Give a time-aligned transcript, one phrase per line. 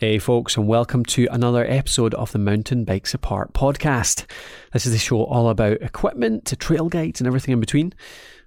[0.00, 4.24] Hey, folks, and welcome to another episode of the Mountain Bikes Apart podcast.
[4.72, 7.92] This is the show all about equipment, to trail guides, and everything in between.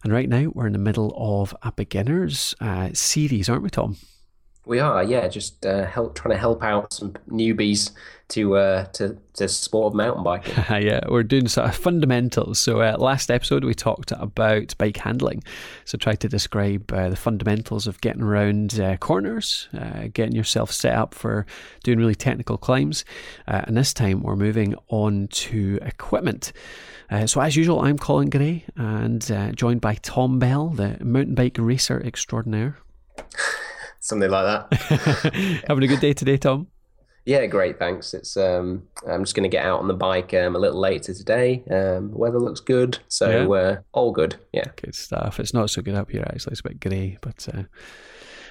[0.04, 3.98] And right now, we're in the middle of a beginners uh, series, aren't we, Tom?
[4.66, 7.92] We are, yeah, just uh, help trying to help out some newbies
[8.30, 10.54] to uh, to to sport of mountain biking.
[10.82, 12.60] yeah, we're doing sort of fundamentals.
[12.60, 15.44] So uh, last episode we talked about bike handling.
[15.86, 20.72] So tried to describe uh, the fundamentals of getting around uh, corners, uh, getting yourself
[20.72, 21.46] set up for
[21.84, 23.06] doing really technical climbs.
[23.48, 26.54] Uh, and this time we're moving on to equipment.
[27.26, 32.02] so as usual, I'm Colin Gray and joined by Tom Bell, the mountain bike racer
[32.04, 32.78] extraordinaire.
[34.04, 35.64] something like that.
[35.68, 36.68] Having a good day today, Tom?
[37.26, 37.80] Yeah, great.
[37.80, 38.14] Thanks.
[38.14, 41.14] It's um, I'm just going to get out on the bike um, a little later
[41.14, 41.64] today.
[41.72, 43.60] Um, weather looks good, so yeah.
[43.60, 44.36] uh, all good.
[44.52, 45.40] Yeah, good stuff.
[45.40, 46.52] It's not so good up here actually.
[46.52, 47.64] It's a bit grey, but uh,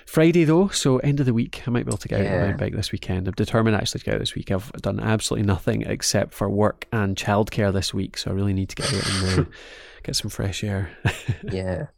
[0.07, 1.63] Friday though, so end of the week.
[1.67, 2.35] I might be able to get yeah.
[2.35, 3.29] out on my bike this weekend.
[3.29, 4.51] I'm determined actually to get out this week.
[4.51, 8.71] I've done absolutely nothing except for work and childcare this week, so I really need
[8.71, 9.51] to get out and uh,
[10.03, 10.91] get some fresh air.
[11.53, 11.89] yeah.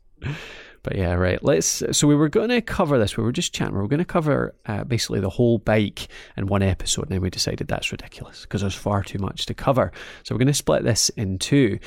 [0.85, 1.43] But yeah, right.
[1.43, 1.83] Let's.
[1.93, 3.17] So we were going to cover this.
[3.17, 3.75] We were just chatting.
[3.75, 7.23] We were going to cover uh, basically the whole bike in one episode, and then
[7.23, 9.91] we decided that's ridiculous because there's far too much to cover.
[10.23, 11.79] So we're going to split this in two.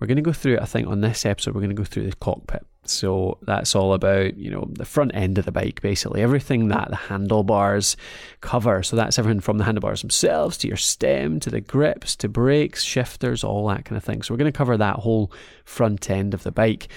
[0.00, 0.60] We're going to go through.
[0.60, 2.64] I think on this episode, we're going to go through the cockpit.
[2.84, 6.88] So that's all about you know the front end of the bike, basically everything that
[6.88, 7.98] the handlebars
[8.40, 8.82] cover.
[8.82, 12.82] So that's everything from the handlebars themselves to your stem to the grips to brakes,
[12.82, 14.22] shifters, all that kind of thing.
[14.22, 15.30] So we're going to cover that whole
[15.66, 16.88] front end of the bike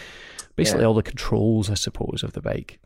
[0.62, 0.88] basically yeah.
[0.88, 2.80] all the controls, I suppose, of the bike.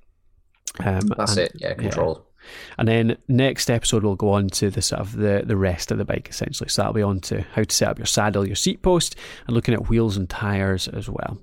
[0.79, 2.15] Um, That's and, it, yeah, control.
[2.15, 2.31] Yeah.
[2.77, 5.97] And then next episode we'll go on to the sort of the, the rest of
[5.97, 6.69] the bike essentially.
[6.69, 9.15] So that'll be on to how to set up your saddle, your seat post,
[9.47, 11.39] and looking at wheels and tires as well.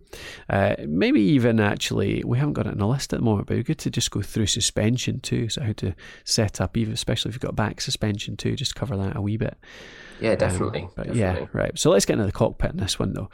[0.48, 3.54] Uh, maybe even actually we haven't got it in a list at the moment, but
[3.54, 5.48] it'd be good to just go through suspension too.
[5.48, 8.96] So how to set up, even especially if you've got back suspension too, just cover
[8.96, 9.58] that a wee bit.
[10.20, 10.82] Yeah, definitely.
[10.82, 11.20] Um, but definitely.
[11.20, 11.76] yeah, right.
[11.76, 13.28] So let's get into the cockpit in this one though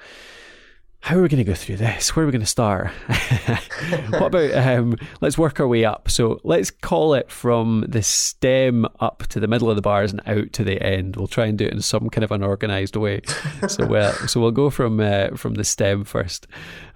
[1.01, 2.15] how are we going to go through this?
[2.15, 2.91] Where are we going to start?
[4.11, 6.11] what about um, let's work our way up?
[6.11, 10.21] So let's call it from the stem up to the middle of the bars and
[10.27, 11.17] out to the end.
[11.17, 13.23] We'll try and do it in some kind of unorganized way.
[13.69, 16.47] so we'll so we'll go from uh, from the stem first.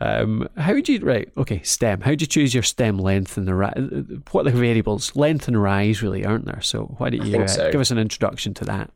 [0.00, 1.30] Um, how would you right?
[1.36, 2.00] Okay, stem.
[2.00, 5.14] How do you choose your stem length and the ri- what are the variables?
[5.14, 6.60] Length and rise really aren't there?
[6.60, 8.90] So why don't you uh, give us an introduction to that?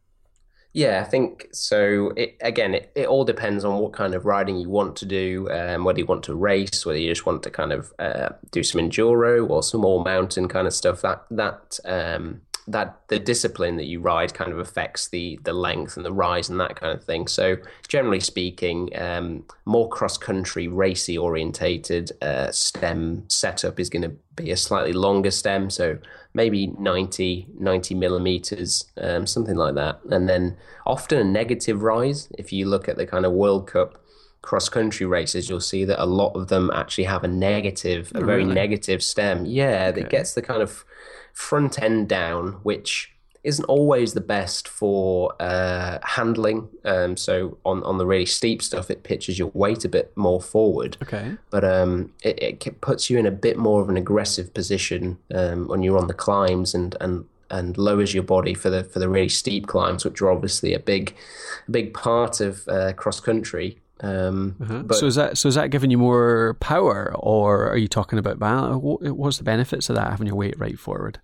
[0.76, 2.12] Yeah, I think so.
[2.18, 5.48] It, again, it, it all depends on what kind of riding you want to do,
[5.50, 8.62] um, whether you want to race, whether you just want to kind of uh, do
[8.62, 11.00] some enduro or some more mountain kind of stuff.
[11.00, 15.96] That that um, that the discipline that you ride kind of affects the the length
[15.96, 17.26] and the rise and that kind of thing.
[17.28, 17.56] So
[17.86, 24.50] generally speaking, um, more cross country racy orientated uh, stem setup is going to be
[24.50, 25.98] a slightly longer stem, so
[26.34, 32.28] maybe 90, 90 millimeters, um, something like that, and then often a negative rise.
[32.38, 34.02] If you look at the kind of World Cup
[34.42, 38.24] cross country races, you'll see that a lot of them actually have a negative, a
[38.24, 39.46] very negative stem.
[39.46, 40.02] Yeah, okay.
[40.02, 40.84] that gets the kind of
[41.36, 43.12] front end down, which
[43.44, 46.68] isn't always the best for uh, handling.
[46.84, 50.40] Um, so on, on the really steep stuff, it pitches your weight a bit more
[50.40, 50.96] forward.
[51.02, 51.36] Okay.
[51.50, 55.68] But um, it, it puts you in a bit more of an aggressive position um,
[55.68, 59.08] when you're on the climbs and, and and lowers your body for the for the
[59.08, 61.14] really steep climbs, which are obviously a big
[61.68, 63.78] a big part of uh, cross country.
[64.00, 64.82] Um, uh-huh.
[64.82, 68.18] but, so is that so is that giving you more power, or are you talking
[68.18, 68.80] about balance?
[68.82, 71.20] What's the benefits of that having your weight right forward?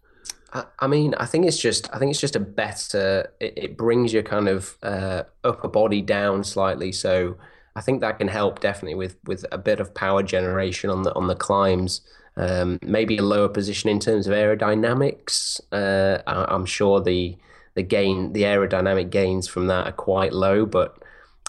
[0.78, 3.32] I mean, I think it's just I think it's just a better.
[3.40, 7.36] It, it brings your kind of uh, upper body down slightly, so
[7.74, 11.14] I think that can help definitely with with a bit of power generation on the
[11.14, 12.02] on the climbs.
[12.36, 15.60] Um, maybe a lower position in terms of aerodynamics.
[15.70, 17.36] Uh, I, am sure the
[17.74, 21.02] the gain the aerodynamic gains from that are quite low, but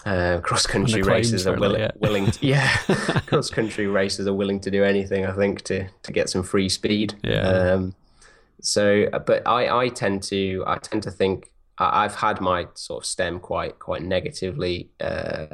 [0.06, 1.90] uh, cross country racers are willing, yeah.
[2.00, 2.76] willing to, yeah,
[3.26, 5.26] cross country racers are willing to do anything.
[5.26, 7.14] I think to to get some free speed.
[7.22, 7.48] Yeah.
[7.48, 7.94] Um,
[8.64, 13.02] so, uh, but I, I tend to, I tend to think I've had my sort
[13.02, 15.46] of stem quite, quite negatively uh,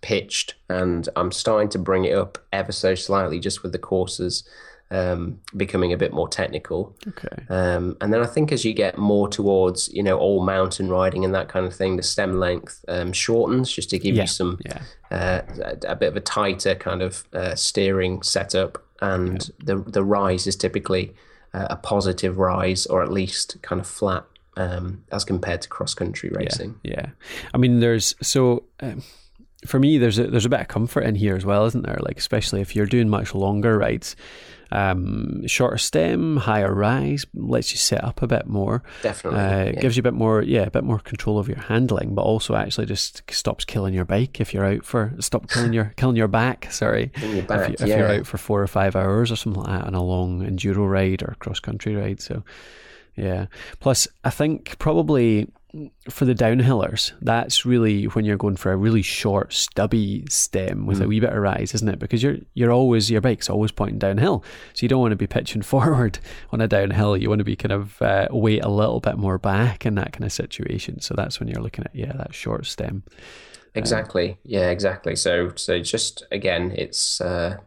[0.00, 4.48] pitched, and I'm starting to bring it up ever so slightly, just with the courses
[4.90, 6.96] um, becoming a bit more technical.
[7.08, 7.44] Okay.
[7.48, 11.24] Um, and then I think as you get more towards, you know, all mountain riding
[11.24, 14.22] and that kind of thing, the stem length um, shortens just to give yeah.
[14.22, 14.82] you some yeah.
[15.10, 19.74] uh, a, a, bit of a tighter kind of uh, steering setup, and yeah.
[19.74, 21.14] the the rise is typically
[21.70, 24.24] a positive rise or at least kind of flat
[24.56, 26.78] um, as compared to cross country racing.
[26.82, 27.06] Yeah, yeah,
[27.54, 28.64] I mean, there's so.
[28.80, 29.02] Um,
[29.66, 31.98] for me, there's a there's a bit of comfort in here as well, isn't there?
[32.00, 34.16] Like especially if you're doing much longer rides,
[34.72, 38.82] Um, shorter stem, higher rise, lets you set up a bit more.
[39.02, 39.38] Definitely.
[39.40, 39.80] Uh, yeah.
[39.80, 42.54] Gives you a bit more, yeah, a bit more control of your handling, but also
[42.54, 46.28] actually just stops killing your bike if you're out for stop killing your killing your
[46.28, 46.70] back.
[46.72, 48.00] Sorry, your back, if, you, yeah.
[48.00, 50.90] are out for four or five hours or something like that on a long enduro
[50.90, 52.20] ride or cross country ride.
[52.20, 52.42] So,
[53.14, 53.46] yeah.
[53.80, 55.48] Plus, I think probably
[56.08, 61.00] for the downhillers, that's really when you're going for a really short, stubby stem with
[61.00, 61.98] a wee bit of rise, isn't it?
[61.98, 64.44] Because you're you're always your bike's always pointing downhill,
[64.74, 66.18] so you don't want to be pitching forward
[66.52, 67.16] on a downhill.
[67.16, 70.12] You want to be kind of uh, weight a little bit more back in that
[70.12, 71.00] kind of situation.
[71.00, 73.02] So that's when you're looking at yeah that short stem.
[73.74, 74.38] Exactly.
[74.42, 75.16] Yeah, exactly.
[75.16, 77.58] So so just again, it's uh,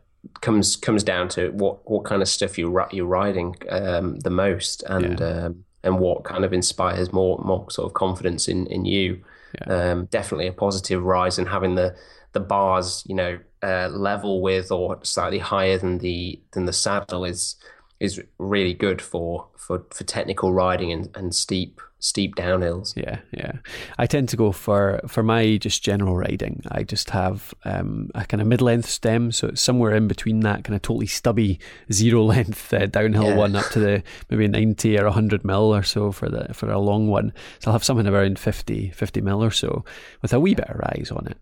[0.41, 4.83] comes comes down to what what kind of stuff you you're riding um, the most,
[4.83, 9.23] and um, and what kind of inspires more more sort of confidence in in you.
[9.67, 11.95] Um, definitely a positive rise, and having the
[12.33, 17.25] the bars, you know, uh, level with or slightly higher than the than the saddle
[17.25, 17.55] is
[17.99, 22.95] is really good for for for technical riding and, and steep steep downhills.
[22.95, 23.57] Yeah, yeah.
[23.97, 26.63] I tend to go for for my just general riding.
[26.71, 30.39] I just have um, a kind of mid length stem, so it's somewhere in between
[30.41, 31.59] that kind of totally stubby
[31.91, 33.35] zero length uh, downhill Yeah.
[33.35, 36.79] one up to the maybe ninety or hundred mil or so for the for a
[36.79, 37.33] long one.
[37.59, 39.83] So I'll have something around 50, 50 mil or so
[40.21, 41.37] with a wee bit of rise on it.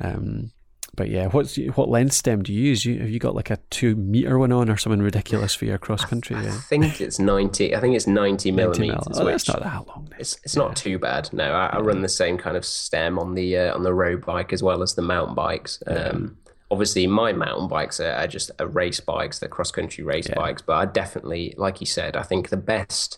[0.00, 0.52] Um,
[0.98, 2.84] but yeah, what's what length stem do you use?
[2.84, 5.78] You, have you got like a two meter one on or something ridiculous for your
[5.78, 6.36] cross country?
[6.36, 7.74] I Yeah, think it's ninety.
[7.74, 8.70] I think it's ninety 90 mil.
[8.70, 9.18] millimeters.
[9.18, 10.12] Oh, that's not that long.
[10.18, 11.32] it's it's not too bad.
[11.32, 14.26] No, I, I run the same kind of stem on the uh, on the road
[14.26, 15.82] bike as well as the mountain bikes.
[15.86, 16.36] Um,
[16.70, 19.38] Obviously, my mountain bikes are, are just race bikes.
[19.38, 20.60] They're cross country race bikes.
[20.60, 23.16] But I definitely, like you said, I think the best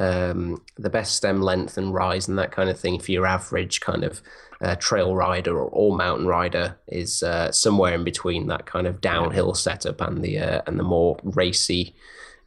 [0.00, 3.80] um, the best stem length and rise and that kind of thing for your average
[3.80, 4.20] kind of
[4.60, 9.00] uh, trail rider or all mountain rider is uh, somewhere in between that kind of
[9.00, 11.94] downhill setup and the uh, and the more racy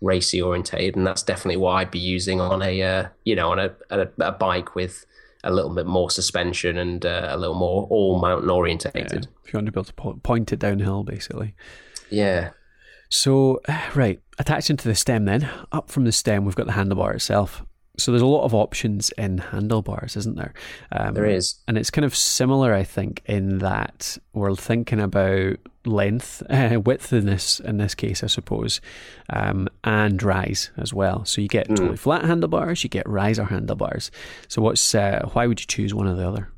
[0.01, 3.59] racy orientated and that's definitely what I'd be using on a uh, you know on
[3.59, 5.05] a, a a bike with
[5.43, 9.57] a little bit more suspension and uh, a little more all mountain orientated If you
[9.57, 11.55] want to be able to po- point it downhill, basically.
[12.09, 12.51] yeah
[13.09, 13.59] So,
[13.95, 17.63] right, attaching to the stem then, up from the stem, we've got the handlebar itself.
[17.97, 20.53] So there's a lot of options in handlebars, isn't there?
[20.91, 25.57] Um, there is And it's kind of similar, I think, in that we're thinking about
[25.85, 28.81] length, uh, width in this in this case, I suppose,
[29.29, 31.25] um, and rise as well.
[31.25, 34.09] So you get totally flat handlebars, you get riser handlebars.
[34.47, 36.49] So what's uh, why would you choose one or the other?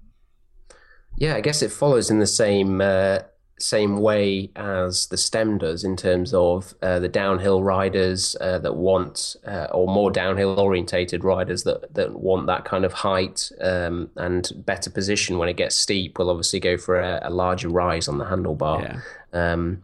[1.17, 3.19] Yeah, I guess it follows in the same uh,
[3.59, 8.75] same way as the stem does in terms of uh, the downhill riders uh, that
[8.75, 14.09] want, uh, or more downhill orientated riders that that want that kind of height um,
[14.17, 16.17] and better position when it gets steep.
[16.17, 19.01] Will obviously go for a, a larger rise on the handlebar.
[19.33, 19.53] Yeah.
[19.53, 19.83] Um,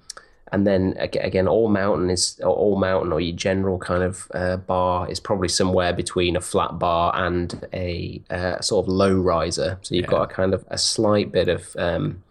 [0.51, 5.09] and then again, all mountain is all mountain or your general kind of uh, bar
[5.09, 9.77] is probably somewhere between a flat bar and a uh, sort of low riser.
[9.81, 12.23] So you've got a kind of a slight bit of um,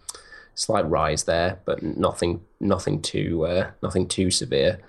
[0.58, 4.80] slight rise there, but nothing nothing too uh, nothing too severe.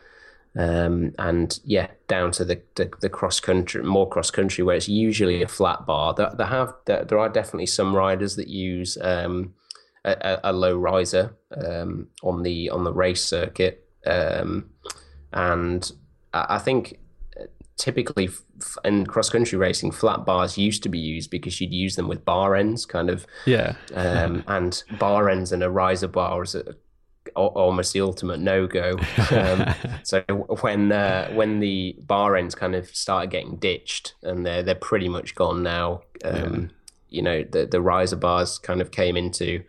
[0.57, 4.89] Um, and yeah, down to the, the, the cross country, more cross country, where it's
[4.89, 6.13] usually a flat bar.
[6.15, 9.53] There, there have there, there are definitely some riders that use um,
[10.03, 14.71] a, a, low riser um, on the on the race circuit, um,
[15.31, 15.91] and
[16.33, 16.99] I think
[17.79, 18.25] typically
[18.61, 22.07] f- in cross country racing, flat bars used to be used because you'd use them
[22.07, 23.73] with bar ends, kind of Yeah.
[23.95, 26.75] um, and bar ends and a riser bar is a,
[27.35, 28.99] al- almost the ultimate no go.
[29.31, 30.21] Um, so
[30.61, 35.09] when uh, when the bar ends kind of started getting ditched and they're they're pretty
[35.09, 36.69] much gone now, um,
[37.09, 39.63] you know the the riser bars kind of came into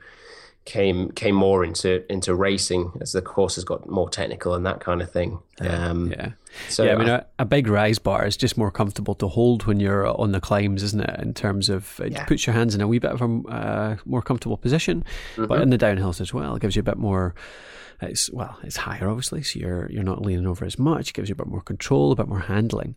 [0.66, 4.80] came came more into into racing as the course has got more technical and that
[4.80, 5.38] kind of thing.
[5.60, 6.32] Um, Yeah.
[6.68, 9.66] So yeah, I mean, I- a, big rise bar is just more comfortable to hold
[9.66, 11.20] when you're on the climbs, isn't it?
[11.20, 12.24] In terms of it Yeah.
[12.24, 15.04] puts your hands in a wee bit of a uh, more comfortable position,
[15.36, 15.46] Mm-hmm.
[15.46, 17.34] but in the downhills as well, it gives you a bit more.
[18.02, 21.10] It's well, it's higher obviously, so you're you're not leaning over as much.
[21.10, 22.94] It gives you a bit more control, a bit more handling.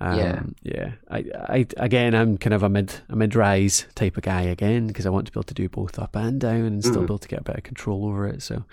[0.00, 0.42] Um, Yeah.
[0.62, 0.92] yeah.
[1.10, 4.88] I, I again, I'm kind of a mid a mid rise type of guy again
[4.88, 7.04] because I want to be able to do both up and down and still be
[7.04, 8.42] able to get a bit of control over it.
[8.42, 8.64] So,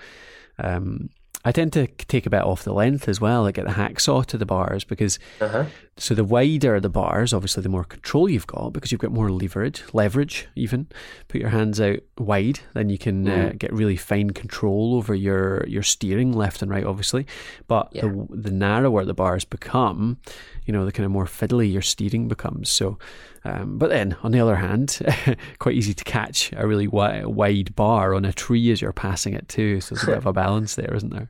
[0.59, 1.09] um,
[1.47, 3.47] I tend to take a bit off the length as well.
[3.47, 5.63] I get the hacksaw to the bars because uh-huh.
[5.95, 9.31] so the wider the bars, obviously the more control you've got because you've got more
[9.31, 10.87] leverage, leverage even.
[11.29, 15.65] Put your hands out wide, then you can uh, get really fine control over your
[15.67, 17.25] your steering left and right, obviously.
[17.69, 20.17] But the the narrower the bars become,
[20.65, 22.69] you know, the kind of more fiddly your steering becomes.
[22.69, 22.99] So,
[23.43, 24.99] um, but then on the other hand,
[25.59, 29.33] quite easy to catch a really wi- wide bar on a tree as you're passing
[29.33, 29.81] it too.
[29.81, 31.29] So there's a bit of a balance there, isn't there?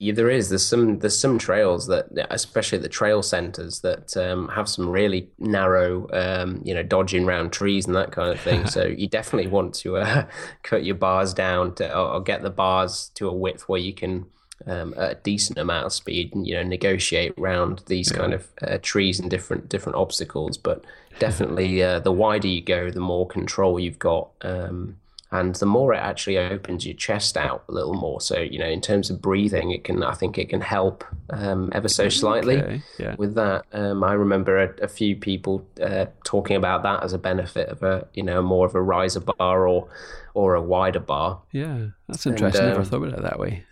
[0.00, 0.48] Yeah, there is.
[0.48, 1.00] There's some.
[1.00, 6.62] There's some trails that, especially the trail centers, that um, have some really narrow, um,
[6.64, 8.68] you know, dodging around trees and that kind of thing.
[8.68, 10.26] so you definitely want to uh,
[10.62, 13.92] cut your bars down to, or, or, get the bars to a width where you
[13.92, 14.26] can,
[14.66, 18.18] um, a decent amount of speed, and you know, negotiate around these yeah.
[18.18, 20.56] kind of uh, trees and different different obstacles.
[20.56, 20.84] But
[21.18, 24.30] definitely, uh, the wider you go, the more control you've got.
[24.42, 24.96] Um,
[25.30, 28.68] and the more it actually opens your chest out a little more so you know
[28.68, 32.56] in terms of breathing it can i think it can help um, ever so slightly
[32.56, 32.82] okay.
[32.98, 33.14] yeah.
[33.18, 37.18] with that um, i remember a, a few people uh, talking about that as a
[37.18, 39.88] benefit of a you know more of a riser bar or
[40.34, 43.64] or a wider bar yeah that's interesting and, um, never thought about it that way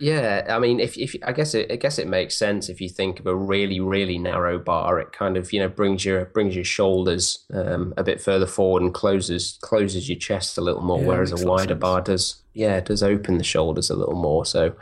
[0.00, 2.88] yeah, I mean, if if I guess it I guess it makes sense if you
[2.88, 6.54] think of a really really narrow bar, it kind of you know brings your brings
[6.54, 11.00] your shoulders um, a bit further forward and closes closes your chest a little more,
[11.00, 14.46] yeah, whereas a wider bar does yeah does open the shoulders a little more.
[14.46, 14.74] So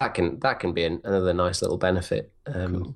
[0.00, 2.32] that can that can be an, another nice little benefit.
[2.46, 2.94] Um, cool.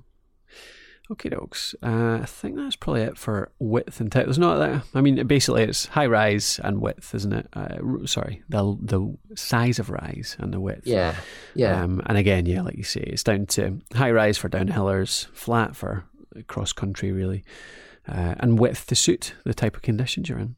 [1.11, 1.73] Okay, dogs.
[1.81, 4.25] Uh, I think that's probably it for width and type.
[4.25, 4.83] There's not that.
[4.93, 7.47] I mean, basically, it's high rise and width, isn't it?
[7.53, 10.85] Uh, sorry, the the size of rise and the width.
[10.85, 11.15] Yeah,
[11.55, 11.81] yeah.
[11.81, 15.75] Um, and again, yeah, like you say, it's down to high rise for downhillers, flat
[15.75, 16.05] for
[16.45, 17.43] cross country, really,
[18.07, 20.57] uh, and width to suit the type of conditions you're in.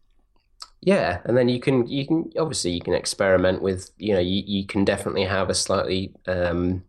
[0.82, 4.44] Yeah, and then you can you can obviously you can experiment with you know you,
[4.46, 6.84] you can definitely have a slightly um,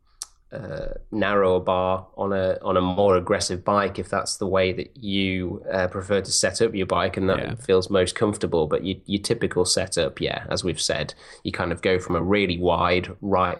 [0.52, 4.94] uh, narrower bar on a on a more aggressive bike if that's the way that
[4.96, 7.54] you uh, prefer to set up your bike and that yeah.
[7.54, 8.66] feels most comfortable.
[8.66, 12.22] But you, your typical setup, yeah, as we've said, you kind of go from a
[12.22, 13.58] really wide right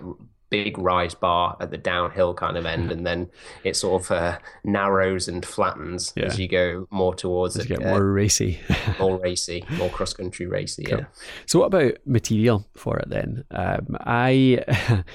[0.53, 3.31] big rise bar at the downhill kind of end, and then
[3.65, 6.27] it sort of uh, narrows and flattens yeah.
[6.27, 7.69] as you go more towards as it.
[7.69, 8.61] get uh, more racy,
[9.01, 10.85] more racy, more cross country racy.
[10.85, 10.99] Cool.
[10.99, 11.05] Yeah.
[11.47, 13.45] So, what about material for it then?
[13.51, 14.63] Um, I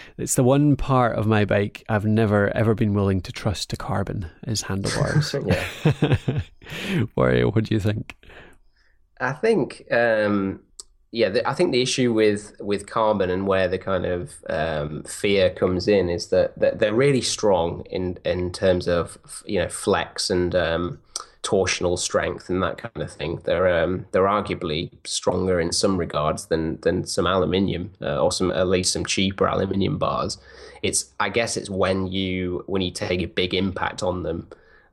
[0.18, 3.78] it's the one part of my bike I've never ever been willing to trust to
[3.78, 5.36] carbon is handlebars.
[5.46, 5.64] yeah.
[7.14, 8.16] what, what do you think?
[9.20, 10.62] I think um,
[11.12, 15.04] yeah, the, I think the issue with with carbon and where the kind of um,
[15.04, 19.70] fear comes in is that, that they're really strong in in terms of you know
[19.70, 21.00] flex and um,
[21.44, 23.40] torsional strength and that kind of thing.
[23.46, 28.52] They're um, they're arguably stronger in some regards than than some aluminium uh, or some
[28.52, 30.38] at least some cheaper aluminium bars.
[30.84, 34.50] It's I guess it's when you when you take a big impact on them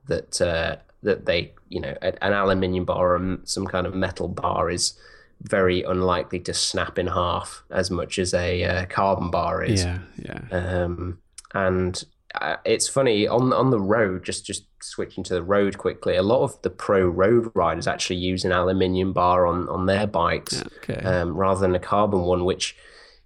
[0.07, 4.69] that uh, that they you know an aluminium bar or some kind of metal bar
[4.69, 4.93] is
[5.41, 9.83] very unlikely to snap in half as much as a uh, carbon bar is.
[9.83, 10.41] Yeah, yeah.
[10.51, 11.19] Um,
[11.53, 14.25] and uh, it's funny on on the road.
[14.25, 16.15] Just just switching to the road quickly.
[16.15, 20.07] A lot of the pro road riders actually use an aluminium bar on on their
[20.07, 21.01] bikes okay.
[21.01, 22.75] um, rather than a carbon one, which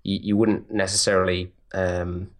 [0.04, 2.32] you, you wouldn't necessarily um,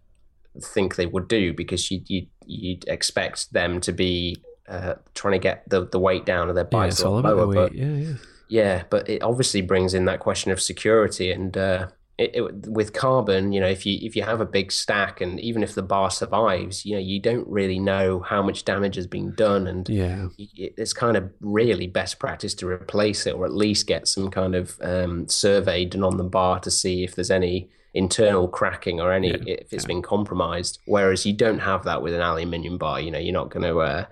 [0.60, 4.36] think they would do because you you you'd expect them to be
[4.68, 7.52] uh, trying to get the, the weight down of their bikes yeah, lower.
[7.52, 8.14] But yeah, yeah.
[8.50, 11.86] Yeah, but it obviously brings in that question of security and uh,
[12.18, 15.38] it, it, with carbon, you know, if you if you have a big stack and
[15.38, 19.06] even if the bar survives, you know, you don't really know how much damage has
[19.06, 23.54] been done, and yeah, it's kind of really best practice to replace it or at
[23.54, 27.30] least get some kind of um, survey done on the bar to see if there's
[27.30, 29.88] any internal cracking or any yeah, if it's yeah.
[29.88, 30.80] been compromised.
[30.86, 33.00] Whereas you don't have that with an aluminium bar.
[33.00, 33.78] You know, you're not going to.
[33.78, 34.04] Uh,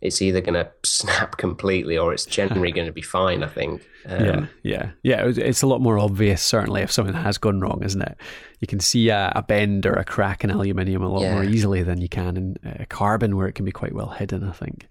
[0.00, 3.42] it's either going to snap completely or it's generally going to be fine.
[3.42, 3.86] I think.
[4.06, 5.24] Um, yeah, yeah, yeah.
[5.26, 8.16] It's a lot more obvious, certainly, if something has gone wrong, isn't it?
[8.58, 11.34] You can see a, a bend or a crack in aluminium a lot yeah.
[11.34, 14.48] more easily than you can in uh, carbon, where it can be quite well hidden.
[14.48, 14.88] I think.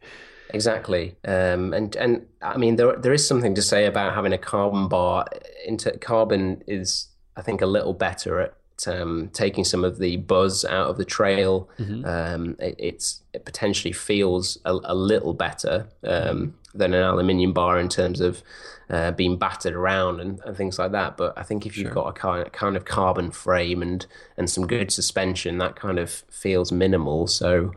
[0.53, 4.37] Exactly, um, and and I mean there there is something to say about having a
[4.37, 5.25] carbon bar.
[5.65, 8.53] Into carbon is I think a little better at
[8.85, 11.69] um, taking some of the buzz out of the trail.
[11.79, 12.05] Mm-hmm.
[12.05, 17.79] Um, it, it's it potentially feels a, a little better um, than an aluminium bar
[17.79, 18.43] in terms of
[18.89, 21.17] uh, being battered around and, and, things like that.
[21.17, 21.93] But I think if you've sure.
[21.93, 24.05] got a kind of, kind of carbon frame and
[24.37, 27.27] and some good suspension, that kind of feels minimal.
[27.27, 27.71] So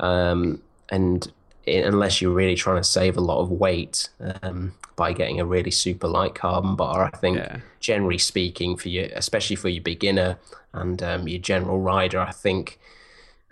[0.00, 1.30] um, and
[1.66, 4.08] unless you're really trying to save a lot of weight
[4.42, 7.04] um, by getting a really super light carbon bar.
[7.04, 7.58] I think, yeah.
[7.80, 10.38] generally speaking, for you, especially for your beginner
[10.72, 12.78] and um, your general rider, I think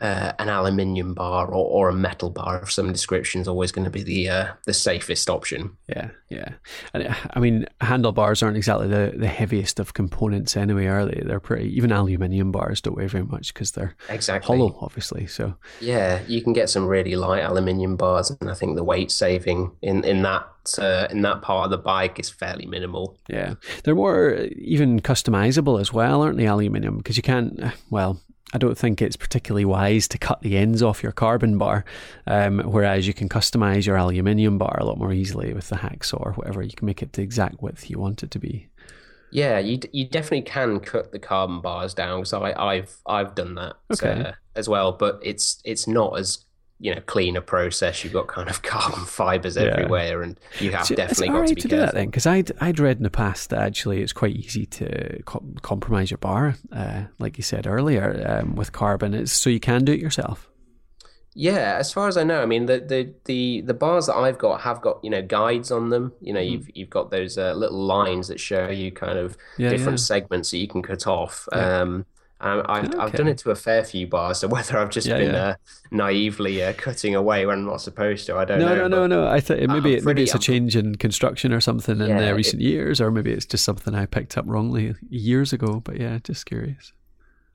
[0.05, 3.87] uh, an aluminium bar or, or a metal bar of some description is always going
[3.87, 5.75] to be the uh, the safest option.
[5.89, 6.53] Yeah, yeah.
[6.93, 11.23] And I mean, handlebars aren't exactly the, the heaviest of components anyway, are they?
[11.25, 11.75] They're pretty.
[11.75, 15.27] Even aluminium bars don't weigh very much because they're exactly hollow, obviously.
[15.27, 19.11] So yeah, you can get some really light aluminium bars, and I think the weight
[19.11, 20.47] saving in in that
[20.79, 23.17] uh, in that part of the bike is fairly minimal.
[23.31, 26.47] Yeah, they're more even customizable as well, aren't they?
[26.47, 27.59] Aluminium because you can't.
[27.89, 28.21] Well,
[28.55, 31.85] I don't think it's particularly wise to cut the ends off your carbon bar,
[32.29, 36.25] um, whereas you can customize your aluminium bar a lot more easily with the hacksaw
[36.25, 36.63] or whatever.
[36.63, 38.69] You can make it the exact width you want it to be.
[39.33, 43.57] Yeah, you you definitely can cut the carbon bars down because I I've I've done
[43.57, 44.29] that okay.
[44.29, 46.44] uh, as well, but it's it's not as
[46.81, 48.05] you know cleaner process.
[48.05, 49.65] You've got kind of carbon fibers yeah.
[49.65, 51.79] everywhere, and you have so definitely got to be to careful.
[51.79, 54.67] do that then, because I'd I'd read in the past that actually it's quite easy
[54.67, 59.15] to co- compromise your bar, uh, like you said earlier, um, with carbon.
[59.15, 60.51] It's so you can do it yourself.
[61.37, 64.39] Yeah, as far as I know, I mean the, the the the bars that I've
[64.39, 66.13] got have got you know guides on them.
[66.21, 66.51] You know, mm.
[66.51, 70.05] you've you've got those uh, little lines that show you kind of yeah, different yeah.
[70.05, 71.49] segments that you can cut off.
[71.53, 71.83] Yeah.
[72.45, 72.99] Um, I've, okay.
[72.99, 75.57] I've done it to a fair few bars, so whether I've just been uh,
[75.91, 78.75] naively uh, cutting away when I'm not supposed to, I don't no, know.
[78.75, 79.29] No, no, no, no.
[79.29, 82.61] I thought maybe it, maybe it's a change in construction or something in uh, recent
[82.61, 85.81] it, years, or maybe it's just something I picked up wrongly years ago.
[85.81, 86.93] But yeah, just curious.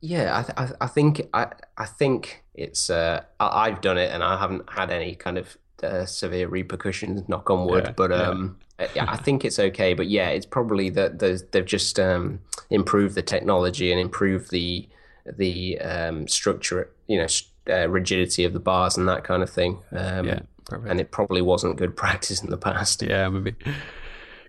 [0.02, 4.12] Yeah, I, th- I, I think I, I think it's uh, I, have done it
[4.12, 7.28] and I haven't had any kind of uh, severe repercussions.
[7.28, 8.88] Knock on wood, yeah, but um, yeah.
[8.96, 9.94] Yeah, I think it's okay.
[9.94, 11.20] But yeah, it's probably that
[11.52, 14.88] they've just um, improved the technology and improved the
[15.26, 17.28] the um, structure, you know,
[17.70, 19.80] uh, rigidity of the bars and that kind of thing.
[19.92, 20.40] Um, yeah,
[20.72, 23.02] and it probably wasn't good practice in the past.
[23.02, 23.56] Yeah, maybe.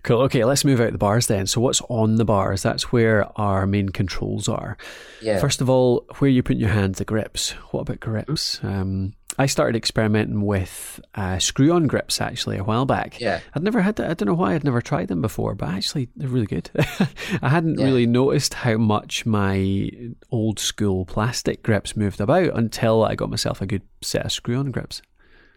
[0.03, 0.21] Cool.
[0.21, 1.45] Okay, let's move out the bars then.
[1.45, 2.63] So, what's on the bars?
[2.63, 4.75] That's where our main controls are.
[5.21, 5.39] Yeah.
[5.39, 7.51] First of all, where you put your hands, the grips.
[7.69, 8.59] What about grips?
[8.63, 13.19] Um, I started experimenting with uh, screw-on grips actually a while back.
[13.19, 13.39] Yeah.
[13.55, 14.09] I'd never had that.
[14.09, 16.69] I don't know why I'd never tried them before, but actually they're really good.
[17.41, 17.85] I hadn't yeah.
[17.85, 19.91] really noticed how much my
[20.31, 24.71] old school plastic grips moved about until I got myself a good set of screw-on
[24.71, 25.01] grips.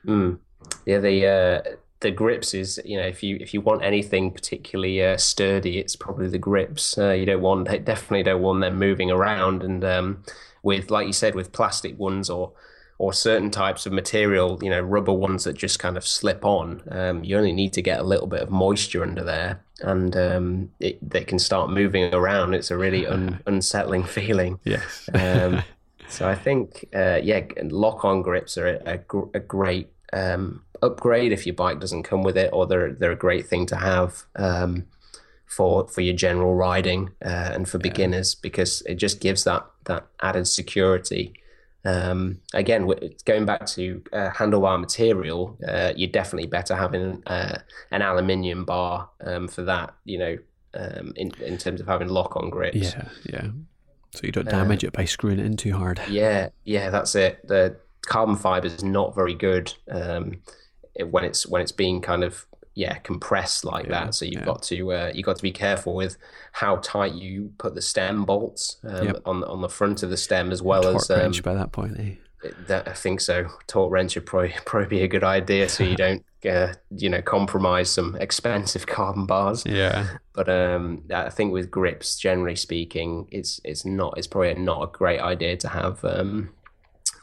[0.07, 0.39] Mm.
[0.87, 5.03] Yeah, the uh, the grips is you know if you if you want anything particularly
[5.03, 6.97] uh, sturdy, it's probably the grips.
[6.97, 10.23] Uh, you don't want definitely don't want them moving around, and um,
[10.63, 12.53] with like you said with plastic ones or
[12.99, 16.83] or certain types of material, you know, rubber ones that just kind of slip on.
[16.91, 20.71] Um, you only need to get a little bit of moisture under there, and um,
[20.81, 22.55] it, they can start moving around.
[22.55, 24.61] It's a really un- unsettling feeling.
[24.65, 25.09] Yes.
[25.13, 25.63] um,
[26.09, 31.33] so I think, uh, yeah, lock-on grips are a, a, gr- a great um, upgrade
[31.33, 34.23] if your bike doesn't come with it, or they're they're a great thing to have
[34.37, 34.87] um,
[35.47, 37.83] for for your general riding uh, and for yeah.
[37.83, 41.35] beginners because it just gives that that added security.
[41.85, 42.91] Um, again,
[43.25, 47.59] going back to uh, handlebar material, uh, you're definitely better having uh,
[47.91, 49.95] an aluminium bar um, for that.
[50.05, 50.39] You know,
[50.75, 52.77] um, in in terms of having lock on grips.
[52.77, 53.49] Yeah, yeah.
[54.13, 56.01] So you don't damage uh, it by screwing it in too hard.
[56.09, 57.47] Yeah, yeah, that's it.
[57.47, 59.75] The carbon fiber is not very good.
[59.91, 60.43] Um,
[61.11, 64.15] when it's when it's being kind of yeah compressed like yeah, that.
[64.15, 64.45] So you've yeah.
[64.45, 66.17] got to uh, you've got to be careful with
[66.53, 69.23] how tight you put the stem bolts um, yep.
[69.25, 71.73] on on the front of the stem as well Torque as um, wrench by that
[71.73, 71.99] point.
[71.99, 72.15] Eh?
[72.67, 73.47] That, I think so.
[73.67, 77.23] Torque wrench would probably probably be a good idea, so you don't uh, you know
[77.23, 79.65] compromise some expensive carbon bars.
[79.65, 80.09] Yeah.
[80.33, 84.87] But um, I think with grips, generally speaking, it's it's not it's probably not a
[84.89, 86.51] great idea to have um,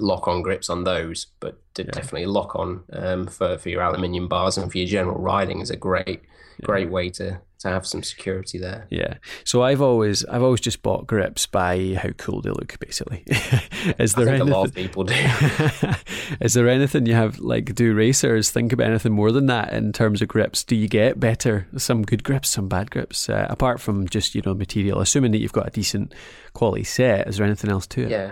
[0.02, 1.86] lock on grips on those, but yeah.
[1.86, 5.70] definitely lock on um, for, for your aluminium bars and for your general riding is
[5.70, 6.22] a great
[6.60, 6.66] yeah.
[6.66, 8.88] great way to to have some security there.
[8.90, 9.16] Yeah.
[9.44, 12.78] So I've always I've always just bought grips by how cool they look.
[12.80, 13.24] Basically,
[14.00, 15.14] is there anything, a lot of people do?
[16.42, 19.94] is there anything you have like do racers think about anything more than that in
[19.94, 20.64] terms of grips?
[20.64, 23.30] Do you get better some good grips, some bad grips?
[23.30, 26.14] Uh, apart from just you know material, assuming that you've got a decent
[26.54, 28.10] quality set, is there anything else to it?
[28.10, 28.32] Yeah.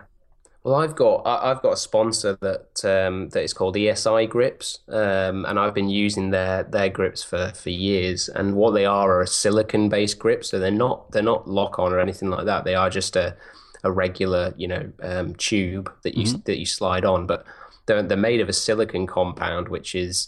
[0.63, 5.45] Well, I've got I've got a sponsor that um, that is called ESI Grips, um,
[5.45, 8.27] and I've been using their their grips for, for years.
[8.27, 11.79] And what they are are a silicon based grip, so they're not they're not lock
[11.79, 12.65] on or anything like that.
[12.65, 13.37] They are just a
[13.85, 16.41] a regular you know um, tube that you mm-hmm.
[16.43, 17.45] that you slide on, but
[17.85, 20.27] they're they're made of a silicon compound, which is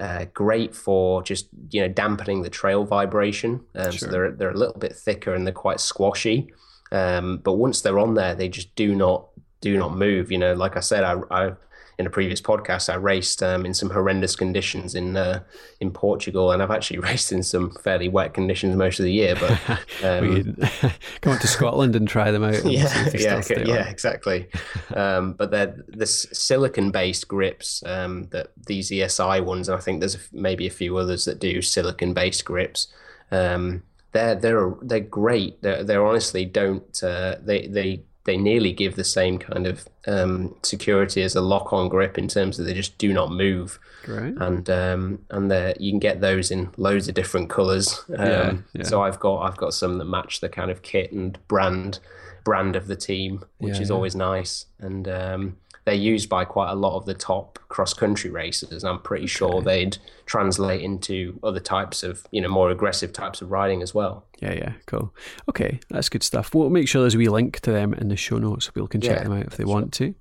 [0.00, 3.64] uh, great for just you know dampening the trail vibration.
[3.76, 3.92] Um, sure.
[3.92, 6.52] So they're they're a little bit thicker and they're quite squashy.
[6.90, 9.27] Um, but once they're on there, they just do not
[9.60, 10.30] do not move.
[10.30, 11.52] You know, like I said, I, I
[11.98, 15.42] in a previous podcast, I raced um, in some horrendous conditions in uh,
[15.80, 19.34] in Portugal, and I've actually raced in some fairly wet conditions most of the year.
[19.34, 19.50] But
[20.04, 20.56] um,
[21.20, 22.64] come on to Scotland and try them out.
[22.64, 24.48] yeah, yeah, yeah, exactly.
[24.94, 29.98] um, but they're this silicon based grips um, that these ESI ones, and I think
[29.98, 32.86] there's a, maybe a few others that do silicon based grips.
[33.32, 35.60] Um, they're they're they're great.
[35.62, 40.54] They're, they're honestly don't uh, they they they nearly give the same kind of um,
[40.62, 43.78] security as a lock-on grip in terms of they just do not move.
[44.04, 44.34] Great.
[44.36, 48.04] And um, and you can get those in loads of different colours.
[48.18, 48.82] Um, yeah, yeah.
[48.82, 52.00] So I've got I've got some that match the kind of kit and brand
[52.44, 54.66] brand of the team, which Yeah, is always nice.
[54.78, 55.56] And um,
[55.88, 58.84] they're used by quite a lot of the top cross country racers.
[58.84, 59.96] And I'm pretty sure they'd
[60.26, 64.26] translate into other types of, you know, more aggressive types of riding as well.
[64.38, 65.14] Yeah, yeah, cool.
[65.48, 66.54] Okay, that's good stuff.
[66.54, 68.86] We'll make sure there's a wee link to them in the show notes so people
[68.86, 70.14] can check Yeah, them out if they want to.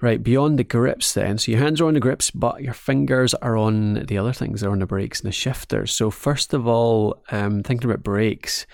[0.00, 1.36] Right, beyond the grips then.
[1.36, 4.62] So your hands are on the grips, but your fingers are on the other things.
[4.62, 5.92] They're on the brakes and the shifters.
[5.92, 8.66] So first of all, um, thinking about brakes,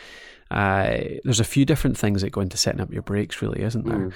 [0.51, 3.87] uh, there's a few different things that go into setting up your brakes, really, isn't
[3.87, 4.11] there?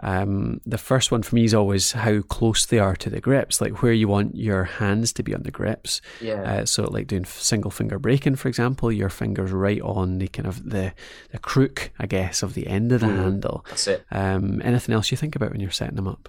[0.00, 3.60] Um, the first one for me is always how close they are to the grips,
[3.60, 6.00] like where you want your hands to be on the grips.
[6.20, 6.42] Yeah.
[6.42, 10.48] Uh, so, like doing single finger braking, for example, your fingers right on the kind
[10.48, 10.92] of the
[11.30, 13.64] the crook, I guess, of the end of the handle.
[13.68, 14.04] That's it.
[14.10, 16.28] Um, anything else you think about when you're setting them up?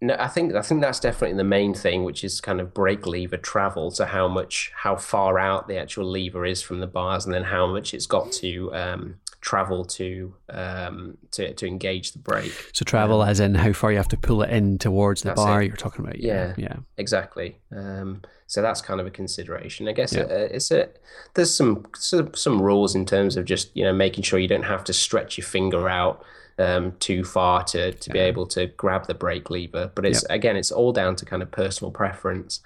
[0.00, 3.06] No, I think I think that's definitely the main thing, which is kind of brake
[3.06, 3.90] lever travel.
[3.90, 7.44] So how much, how far out the actual lever is from the bars, and then
[7.44, 12.70] how much it's got to um, travel to um, to to engage the brake.
[12.72, 15.62] So travel, as in how far you have to pull it in towards the bar
[15.62, 15.66] it.
[15.66, 16.20] you're talking about.
[16.20, 16.66] Yeah, Yeah.
[16.68, 17.58] yeah, Exactly.
[17.74, 19.88] Um, so that's kind of a consideration.
[19.88, 20.22] I guess Yeah.
[20.22, 20.90] uh, it's a
[21.34, 24.62] there's some, some some rules in terms of just you know making sure you don't
[24.62, 26.24] have to stretch your finger out
[26.58, 29.90] um, too far to to be able to grab the brake lever.
[29.94, 32.60] But it's again, it's all down to kind of personal preference.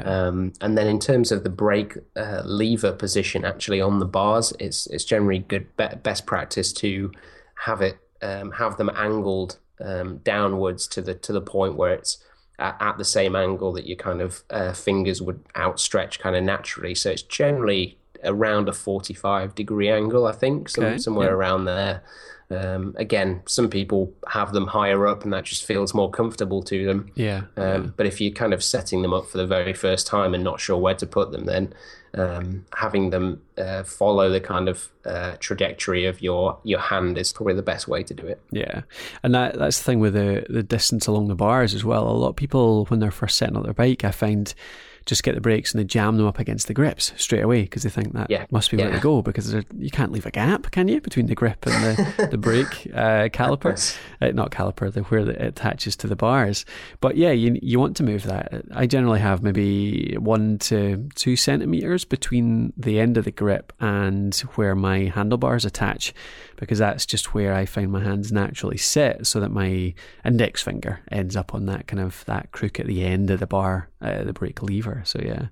[0.00, 4.52] Um, and then in terms of the brake uh, lever position actually on the bars,
[4.58, 7.12] it's it's generally good be- best practice to
[7.64, 12.18] have it um, have them angled um, downwards to the to the point where it's
[12.58, 16.42] at, at the same angle that your kind of uh, fingers would outstretch kind of
[16.42, 16.94] naturally.
[16.94, 21.34] So it's generally around a 45 degree angle, I think, Okay, somewhere yeah.
[21.34, 22.02] around there.
[22.50, 26.84] Um, again, some people have them higher up and that just feels more comfortable to
[26.86, 27.10] them.
[27.14, 27.42] yeah.
[27.56, 30.44] Um, But if you're kind of setting them up for the very first time and
[30.44, 31.72] not sure where to put them, then
[32.16, 37.32] um, having them uh, follow the kind of uh, trajectory of your your hand is
[37.32, 38.40] probably the best way to do it.
[38.52, 38.82] Yeah,
[39.22, 42.08] and that that's the thing with the the distance along the bars as well.
[42.08, 44.54] A lot of people when they're first setting up their bike, I find
[45.06, 47.82] just get the brakes and they jam them up against the grips straight away because
[47.82, 48.94] they think that Yeah, must be where yeah.
[48.96, 52.28] to go because you can't leave a gap, can you, between the grip and the
[52.30, 56.64] the brake uh, caliper, uh, not caliper, the where it attaches to the bars.
[57.00, 58.64] But yeah, you you want to move that.
[58.72, 64.34] I generally have maybe one to two centimeters between the end of the grip and
[64.54, 66.14] where my handlebars attach,
[66.56, 71.00] because that's just where I find my hands naturally sit, so that my index finger
[71.10, 74.24] ends up on that kind of that crook at the end of the bar, uh,
[74.24, 75.02] the brake lever.
[75.04, 75.46] So yeah,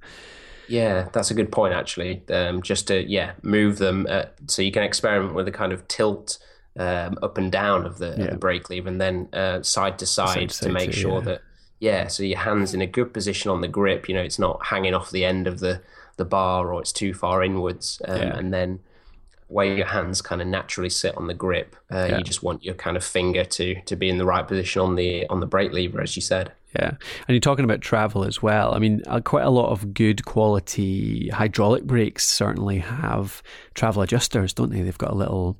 [0.69, 2.23] Yeah, that's a good point actually.
[2.31, 5.87] Um, just to yeah move them uh, so you can experiment with the kind of
[5.88, 6.38] tilt
[6.79, 8.31] um, up and down of the, Yeah.
[8.31, 11.01] the brake lever and then uh, side to side, Side to to side make too,
[11.01, 11.25] sure yeah.
[11.27, 11.41] that
[11.81, 14.09] yeah, so your hands in a good position on the grip.
[14.09, 15.83] You know, it's not hanging off the end of the
[16.17, 18.37] the bar or it's too far inwards, um, Yeah.
[18.38, 18.79] and then
[19.53, 21.77] where your hands kind of naturally sit on the grip.
[21.91, 22.19] Uh, Yeah.
[22.19, 24.97] You just want your kind of finger to to be in the right position on
[24.97, 26.53] the on the brake lever, as you said.
[26.75, 28.75] Yeah, and you're talking about travel as well.
[28.75, 33.43] I mean, uh, quite a lot of good quality hydraulic brakes certainly have
[33.75, 34.81] travel adjusters, don't they?
[34.81, 35.59] They've got a little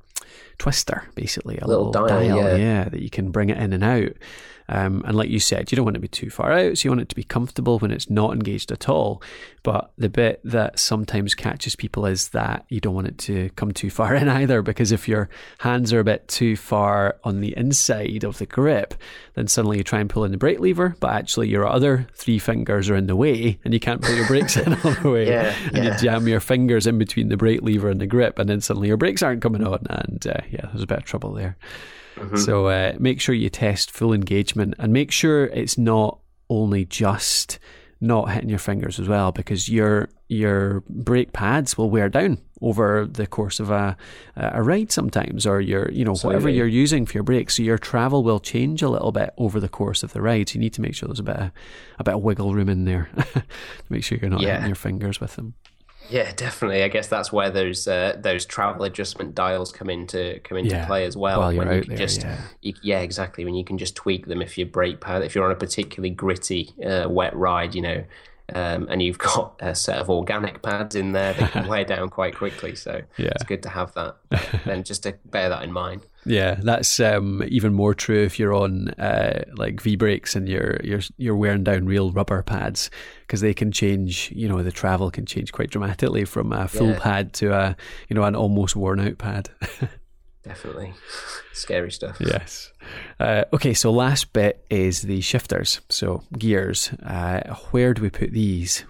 [0.57, 2.89] twister, basically, a little, Little dial, yeah.
[2.89, 4.13] that you can bring it in and out.
[4.73, 6.85] Um, and like you said, you don't want it to be too far out, so
[6.87, 9.21] you want it to be comfortable when it's not engaged at all.
[9.61, 13.71] But the bit that sometimes catches people is that you don't want it to come
[13.71, 17.55] too far in either, because if your hands are a bit too far on the
[17.55, 18.95] inside of the grip,
[19.35, 22.39] then suddenly you try and pull in the brake lever, but actually your other three
[22.39, 25.27] fingers are in the way, and you can't pull your brakes in all the way,
[25.27, 25.93] Yeah, and yeah.
[25.93, 28.87] you jam your fingers in between the brake lever and the grip, and then suddenly
[28.87, 31.57] your brakes aren't coming on, and uh, yeah, there's a bit of trouble there.
[32.35, 37.59] So uh, make sure you test full engagement and make sure it's not only just
[38.01, 43.05] not hitting your fingers as well because your your brake pads will wear down over
[43.05, 43.95] the course of a
[44.35, 47.77] a ride sometimes or your you know whatever you're using for your brakes so your
[47.77, 50.49] travel will change a little bit over the course of the ride.
[50.49, 51.51] So you need to make sure there's a bit of,
[51.99, 53.43] a bit of wiggle room in there to
[53.89, 54.55] make sure you're not Yeah.
[54.55, 55.53] hitting your fingers with them
[56.09, 56.83] Yeah, definitely.
[56.83, 60.85] I guess that's where those uh, those travel adjustment dials come into come into Yeah,
[60.85, 61.39] play as well.
[61.39, 62.41] while you're when you out can there, just, yeah.
[62.61, 63.45] you, yeah, exactly.
[63.45, 66.09] When you can just tweak them if your brake pad, if you're on a particularly
[66.13, 68.03] gritty, uh, wet ride, you know,
[68.53, 72.09] um, and you've got a set of organic pads in there that can wear down
[72.09, 72.75] quite quickly.
[72.75, 73.27] So Yeah.
[73.35, 74.17] it's good to have that.
[74.65, 76.05] then just to bear that in mind.
[76.25, 80.77] Yeah, that's um, even more true if you're on uh, like V brakes and you're
[80.83, 82.89] you're you're wearing down real rubber pads
[83.21, 84.31] because they can change.
[84.35, 86.99] You know, the travel can change quite dramatically from a full Yeah.
[86.99, 87.75] pad to a
[88.09, 89.49] you know an almost worn out pad.
[90.43, 90.93] Definitely
[91.53, 92.17] scary stuff.
[92.19, 92.71] yes.
[93.19, 95.79] Uh, okay, so last bit is the shifters.
[95.89, 96.89] So gears.
[97.05, 98.83] Uh, where do we put these?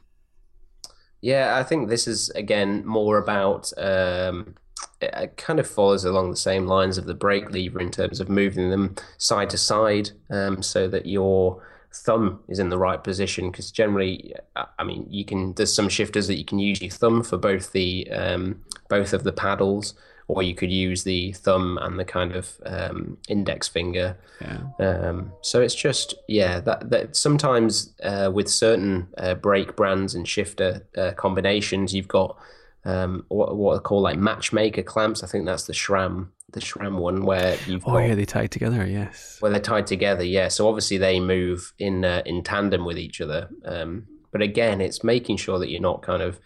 [1.21, 4.55] Yeah, I think this is again more about um,
[5.01, 8.29] it kind of follows along the same lines of the brake lever in terms of
[8.29, 11.61] moving them side to side um, so that your
[11.93, 14.33] thumb is in the right position because generally
[14.79, 17.71] i mean you can there's some shifters that you can use your thumb for both
[17.71, 19.93] the um, both of the paddles
[20.27, 24.61] or you could use the thumb and the kind of um, index finger yeah.
[24.79, 30.27] Um, so it's just yeah that, that sometimes uh, with certain uh, brake brands and
[30.27, 32.37] shifter uh, combinations you've got
[32.85, 35.23] um, what what I call like matchmaker clamps.
[35.23, 38.51] I think that's the SRAM the SRAM one where you've oh got, yeah they tied
[38.51, 42.85] together yes well they're tied together yeah so obviously they move in uh, in tandem
[42.85, 46.39] with each other um, but again it's making sure that you're not kind of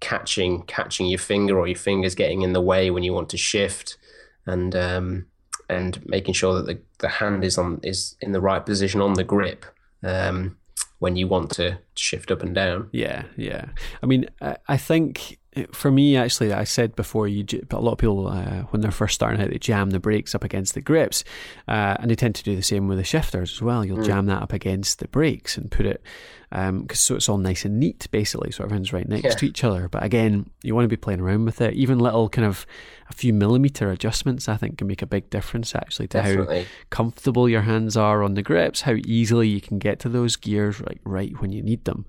[0.00, 3.36] catching catching your finger or your fingers getting in the way when you want to
[3.36, 3.96] shift
[4.44, 5.26] and um,
[5.70, 9.14] and making sure that the, the hand is on is in the right position on
[9.14, 9.64] the grip
[10.02, 10.56] um,
[10.98, 12.88] when you want to shift up and down.
[12.92, 13.66] Yeah, yeah.
[14.02, 15.38] I mean, I, I think
[15.72, 19.14] for me, actually, I said before, you a lot of people uh, when they're first
[19.14, 21.24] starting out, they jam the brakes up against the grips,
[21.68, 23.84] uh, and they tend to do the same with the shifters as well.
[23.84, 24.06] You'll mm.
[24.06, 26.02] jam that up against the brakes and put it,
[26.50, 29.34] because um, so it's all nice and neat, basically, so everyone's right next yeah.
[29.34, 29.88] to each other.
[29.88, 31.74] But again, you want to be playing around with it.
[31.74, 32.66] Even little kind of
[33.08, 36.62] a few millimeter adjustments, I think, can make a big difference actually to Definitely.
[36.62, 40.36] how comfortable your hands are on the grips, how easily you can get to those
[40.36, 42.06] gears right right when you need them.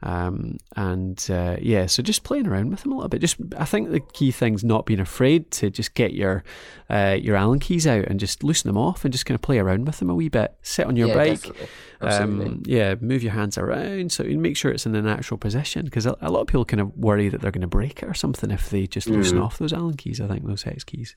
[0.00, 3.20] Um, and uh, yeah, so just playing around with them a little bit.
[3.20, 6.44] Just I think the key thing's not being afraid to just get your
[6.88, 9.58] uh, your Allen keys out and just loosen them off and just kind of play
[9.58, 10.54] around with them a wee bit.
[10.62, 11.68] Sit on your yeah, bike,
[12.00, 15.84] um, yeah, move your hands around so you make sure it's in a natural position
[15.84, 18.08] because a, a, lot of people kind of worry that they're going to break it
[18.08, 19.44] or something if they just loosen mm.
[19.44, 20.20] off those Allen keys.
[20.20, 21.16] I think those hex keys.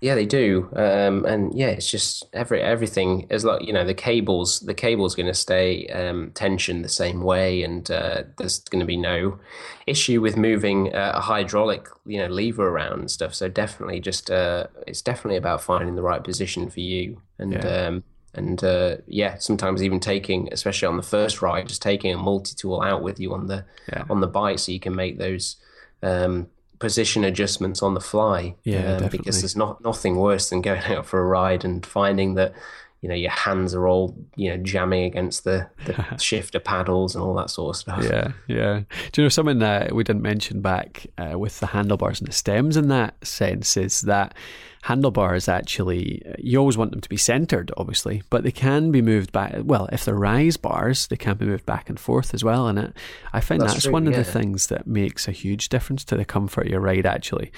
[0.00, 3.94] Yeah, they do, um, and yeah, it's just every everything is like you know the
[3.94, 4.60] cables.
[4.60, 8.86] The cable's going to stay um, tensioned the same way, and uh, there's going to
[8.86, 9.38] be no
[9.86, 13.34] issue with moving uh, a hydraulic you know lever around and stuff.
[13.34, 17.86] So definitely, just uh, it's definitely about finding the right position for you, and yeah.
[17.86, 22.16] um, and uh, yeah, sometimes even taking, especially on the first ride, just taking a
[22.16, 24.04] multi tool out with you on the yeah.
[24.08, 25.56] on the bike, so you can make those
[26.02, 26.48] um,
[26.80, 28.56] position adjustments on the fly.
[28.64, 32.34] Yeah, um, because there's not nothing worse than going out for a ride and finding
[32.34, 32.52] that
[33.00, 37.22] you know your hands are all you know jamming against the, the shifter paddles and
[37.22, 38.02] all that sort of stuff.
[38.02, 38.80] Yeah, yeah.
[39.12, 42.32] Do you know something that we didn't mention back uh, with the handlebars and the
[42.32, 44.34] stems in that sense is that
[44.82, 49.30] handlebars actually you always want them to be centered obviously but they can be moved
[49.30, 52.66] back well if they're rise bars they can be moved back and forth as well
[52.66, 52.92] and it
[53.34, 56.16] i find that's, that's true, one of the things that makes a huge difference to
[56.16, 57.52] the comfort of your ride actually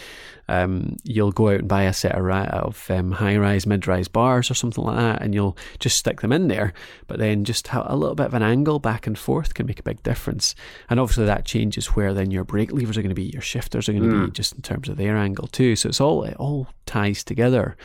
[0.49, 4.09] um, you'll go out and buy a set of, of um, high rise mid rise
[4.09, 6.73] bars or something like that and you'll just stick them in there
[7.07, 9.83] but then just a little bit of an angle back and forth can make a
[9.83, 10.55] big difference.
[10.91, 13.89] And obviously that changes where then your brake levers are going to be your shifters
[13.89, 14.27] are going to mm.
[14.27, 15.77] be just in terms of their angle too.
[15.77, 17.77] So it's all it all ties together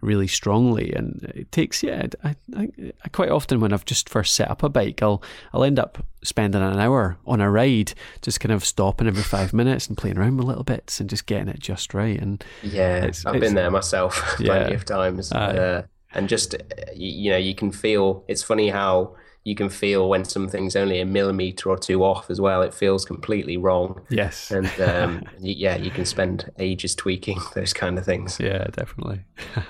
[0.00, 0.92] really strongly.
[0.92, 2.68] And it takes yeah I, I,
[3.04, 6.04] I, quite often when I've just first set up a bike I'll I'll end up
[6.22, 10.18] spending an hour on a ride just kind of stopping every five minutes and playing
[10.18, 12.20] around with little bits and just getting it just right.
[12.20, 16.54] And yeah it's, I've it's, been there myself plenty of times uh, and just
[16.94, 21.06] you know you can feel it's funny how you can feel when something's only a
[21.06, 22.60] millimeter or two off as well.
[22.60, 24.02] It feels completely wrong.
[24.10, 24.50] Yes.
[24.50, 28.38] And um, yeah, you can spend ages tweaking those kind of things.
[28.38, 29.22] Yeah, definitely.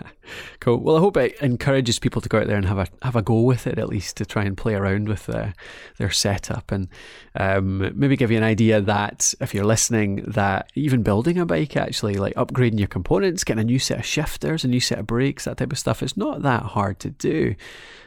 [0.61, 0.79] cool.
[0.79, 3.23] Well, I hope it encourages people to go out there and have a have a
[3.23, 5.51] go with it at least to try and play around with uh,
[5.99, 6.89] their setup and
[7.37, 11.77] um, maybe give you an idea that if you're listening, that even building a bike
[11.77, 15.07] actually, like upgrading your components, getting a new set of shifters, a new set of
[15.07, 17.55] brakes, that type of stuff, it's not that hard to do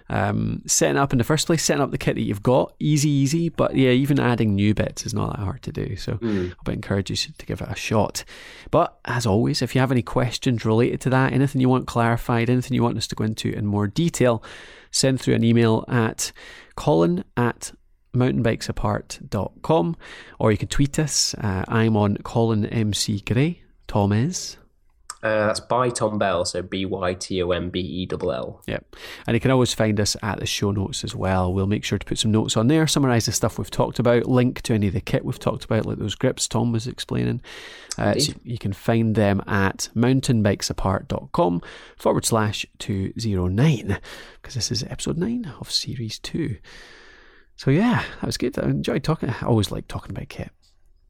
[0.09, 3.09] um, setting up in the first place, setting up the kit that you've got, easy,
[3.09, 3.49] easy.
[3.49, 5.95] But yeah, even adding new bits is not that hard to do.
[5.95, 6.51] So mm.
[6.51, 8.23] I would encourage you to give it a shot.
[8.71, 12.49] But as always, if you have any questions related to that, anything you want clarified,
[12.49, 14.43] anything you want us to go into in more detail,
[14.91, 16.31] send through an email at
[16.75, 17.71] colin at
[18.15, 19.95] mountainbikesapart.com
[20.39, 21.33] or you can tweet us.
[21.35, 23.63] Uh, I'm on Colin MC Gray.
[23.87, 24.57] Tom is
[25.23, 28.61] uh, that's by Tom Bell, so B Y T O M B E L L.
[28.67, 28.95] Yep.
[29.25, 31.53] And you can always find us at the show notes as well.
[31.53, 34.25] We'll make sure to put some notes on there, summarise the stuff we've talked about,
[34.25, 37.41] link to any of the kit we've talked about, like those grips Tom was explaining.
[37.97, 41.61] Uh, so you can find them at mountainbikesapart.com
[41.95, 43.99] forward slash 209,
[44.41, 46.57] because this is episode 9 of series 2.
[47.55, 48.59] So yeah, that was good.
[48.59, 49.29] I enjoyed talking.
[49.29, 50.51] I always like talking about kit.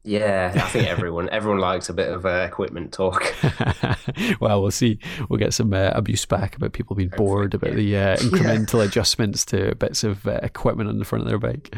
[0.06, 3.34] Yeah, I think everyone everyone likes a bit of uh, equipment talk.
[4.40, 4.98] well, we'll see.
[5.30, 8.16] We'll get some uh, abuse back about people being bored about yeah.
[8.16, 8.84] the uh, incremental yeah.
[8.84, 11.74] adjustments to bits of uh, equipment on the front of their bike.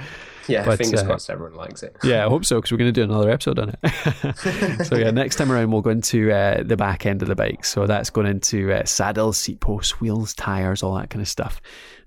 [0.48, 1.96] Yeah, but, fingers uh, crossed everyone likes it.
[2.02, 4.86] yeah, I hope so because we're going to do another episode on it.
[4.86, 7.64] so yeah, next time around we'll go into uh, the back end of the bike.
[7.64, 11.60] So that's going into uh, saddles, seat posts, wheels, tires, all that kind of stuff.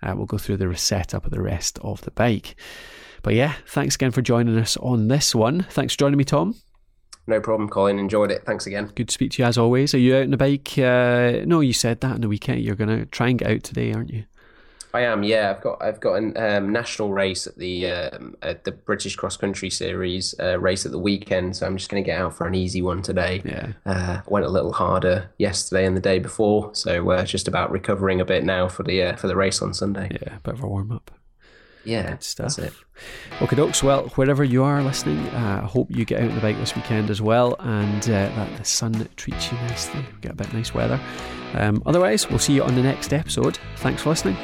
[0.04, 2.56] Uh, we'll go through the setup of the rest of the bike.
[3.22, 5.64] But yeah, thanks again for joining us on this one.
[5.70, 6.56] Thanks for joining me, Tom.
[7.28, 8.00] No problem, Colin.
[8.00, 8.44] Enjoyed it.
[8.46, 8.92] Thanks again.
[8.96, 9.94] Good to speak to you as always.
[9.94, 10.78] Are you out on the bike?
[10.78, 12.62] Uh, no, you said that on the weekend.
[12.62, 14.24] You're going to try and get out today, aren't you?
[14.94, 15.22] I am.
[15.22, 19.16] Yeah, I've got I've got a um, national race at the um, at the British
[19.16, 22.36] Cross Country Series uh, race at the weekend, so I'm just going to get out
[22.36, 23.44] for an easy one today.
[23.46, 27.70] Yeah, uh, went a little harder yesterday and the day before, so uh, just about
[27.70, 30.10] recovering a bit now for the uh, for the race on Sunday.
[30.12, 31.12] Yeah, bit of a warm up.
[31.90, 32.56] Yeah, Good stuff.
[32.56, 32.74] That's it.
[33.42, 33.82] Okay, dokes.
[33.82, 36.76] Well, wherever you are listening, uh, I hope you get out on the bike this
[36.76, 40.02] weekend as well, and uh, that the sun treats you nicely.
[40.14, 41.00] We get a bit nice weather.
[41.54, 43.58] Um, otherwise, we'll see you on the next episode.
[43.78, 44.38] Thanks for listening.